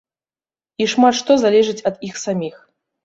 І 0.83 0.87
шмат 0.95 1.13
што 1.19 1.37
залежыць 1.43 1.79
ад 1.91 2.03
іх 2.09 2.15
саміх. 2.27 2.57